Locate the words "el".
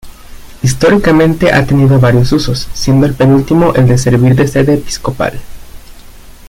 3.05-3.13, 3.75-3.87